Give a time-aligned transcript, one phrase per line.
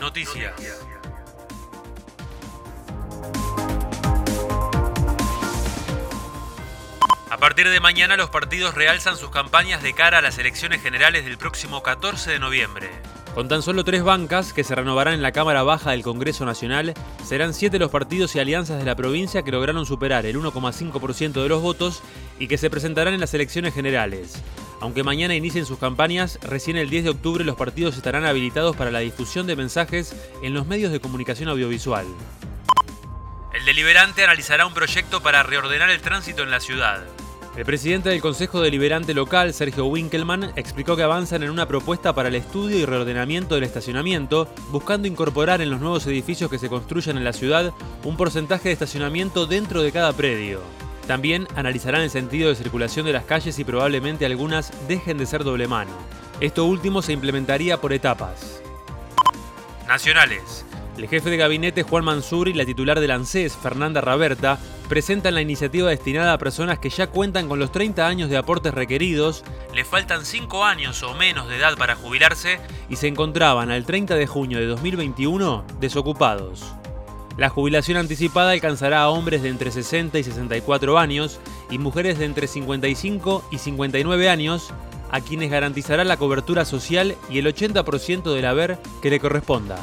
[0.00, 0.54] Noticias.
[7.30, 11.26] A partir de mañana los partidos realzan sus campañas de cara a las elecciones generales
[11.26, 12.88] del próximo 14 de noviembre.
[13.34, 16.94] Con tan solo tres bancas que se renovarán en la Cámara Baja del Congreso Nacional,
[17.24, 21.48] serán siete los partidos y alianzas de la provincia que lograron superar el 1,5% de
[21.48, 22.02] los votos
[22.38, 24.42] y que se presentarán en las elecciones generales.
[24.80, 28.90] Aunque mañana inicien sus campañas, recién el 10 de octubre los partidos estarán habilitados para
[28.90, 32.06] la difusión de mensajes en los medios de comunicación audiovisual.
[33.52, 37.04] El deliberante analizará un proyecto para reordenar el tránsito en la ciudad.
[37.56, 42.28] El presidente del Consejo Deliberante Local, Sergio Winkelmann, explicó que avanzan en una propuesta para
[42.28, 47.18] el estudio y reordenamiento del estacionamiento, buscando incorporar en los nuevos edificios que se construyan
[47.18, 47.74] en la ciudad
[48.04, 50.79] un porcentaje de estacionamiento dentro de cada predio.
[51.10, 55.42] También analizarán el sentido de circulación de las calles y probablemente algunas dejen de ser
[55.42, 55.90] doble mano.
[56.38, 58.62] Esto último se implementaría por etapas.
[59.88, 60.64] Nacionales.
[60.96, 65.40] El jefe de gabinete Juan Mansur y la titular del ANSES, Fernanda Raberta, presentan la
[65.40, 69.42] iniciativa destinada a personas que ya cuentan con los 30 años de aportes requeridos,
[69.74, 74.14] le faltan 5 años o menos de edad para jubilarse y se encontraban al 30
[74.14, 76.72] de junio de 2021 desocupados.
[77.36, 82.26] La jubilación anticipada alcanzará a hombres de entre 60 y 64 años y mujeres de
[82.26, 84.72] entre 55 y 59 años,
[85.10, 89.76] a quienes garantizará la cobertura social y el 80% del haber que le corresponda.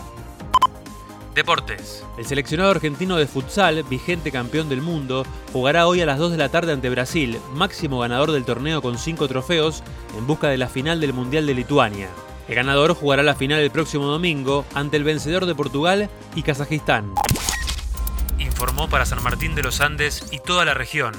[1.37, 2.03] Deportes.
[2.17, 5.23] El seleccionado argentino de futsal, vigente campeón del mundo,
[5.53, 8.97] jugará hoy a las 2 de la tarde ante Brasil, máximo ganador del torneo con
[8.97, 9.83] 5 trofeos,
[10.17, 12.09] en busca de la final del Mundial de Lituania.
[12.47, 17.13] El ganador jugará la final el próximo domingo ante el vencedor de Portugal y Kazajistán.
[18.39, 21.13] Informó para San Martín de los Andes y toda la región.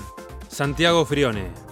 [0.49, 1.68] Santiago Frione.